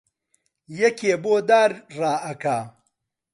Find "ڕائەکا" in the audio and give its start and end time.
1.97-2.59